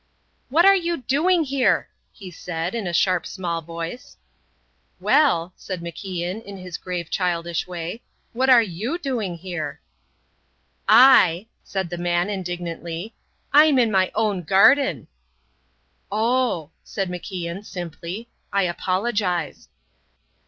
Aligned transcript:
"What 0.49 0.65
are 0.65 0.73
you 0.75 0.97
doing 0.97 1.43
here?" 1.43 1.87
he 2.11 2.31
said, 2.31 2.73
in 2.73 2.87
a 2.87 2.91
sharp 2.91 3.23
small 3.27 3.61
voice. 3.61 4.17
"Well," 4.99 5.53
said 5.55 5.79
MacIan, 5.81 6.41
in 6.43 6.57
his 6.57 6.79
grave 6.79 7.11
childish 7.11 7.67
way, 7.67 8.01
"what 8.33 8.49
are 8.49 8.63
you 8.63 8.97
doing 8.97 9.37
here?" 9.37 9.79
"I," 10.89 11.45
said 11.63 11.91
the 11.91 11.99
man, 11.99 12.31
indignantly, 12.31 13.13
"I'm 13.53 13.77
in 13.77 13.91
my 13.91 14.11
own 14.15 14.41
garden." 14.41 15.07
"Oh," 16.11 16.71
said 16.83 17.07
MacIan, 17.07 17.63
simply, 17.63 18.27
"I 18.51 18.63
apologize." 18.63 19.69